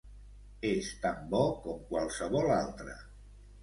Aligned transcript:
És 0.69 0.89
tan 1.03 1.21
bo 1.35 1.43
com 1.69 1.87
qualsevol 1.93 2.53
altre. 2.61 3.01